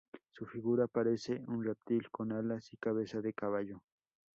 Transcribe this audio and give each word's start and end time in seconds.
Su 0.31 0.47
figura 0.47 0.87
parece 0.87 1.43
un 1.45 1.63
reptil 1.63 2.09
con 2.09 2.31
alas 2.31 2.73
y 2.73 2.77
cabeza 2.77 3.21
de 3.21 3.33
caballo. 3.33 3.83